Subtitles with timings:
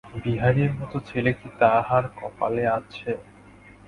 [0.23, 3.09] বিহারীর মতো ছেলে কি তাহার কপালে আছে।